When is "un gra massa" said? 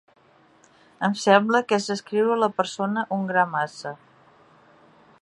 3.19-3.97